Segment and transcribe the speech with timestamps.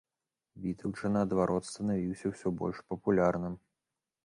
[0.63, 3.63] Вітаўт жа, наадварот, станавіўся ўсё больш папулярным.